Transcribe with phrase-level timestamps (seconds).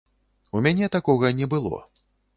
[0.59, 1.83] У мяне такога не было.